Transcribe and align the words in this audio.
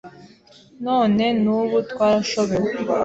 None 0.85 1.25
n'ubu 1.41 1.77
twarashobewe. 1.91 2.69